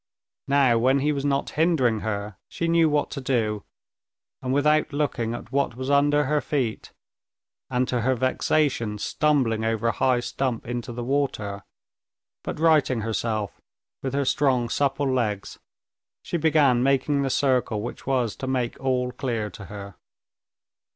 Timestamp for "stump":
10.21-10.65